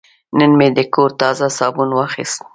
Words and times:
نن 0.37 0.51
مې 0.57 0.67
د 0.77 0.79
کور 0.93 1.09
تازه 1.21 1.45
صابون 1.57 1.89
واخیست. 1.93 2.39